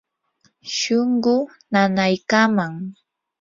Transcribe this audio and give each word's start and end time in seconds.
shunquu 0.75 1.33
nanaykaman. 1.71 2.73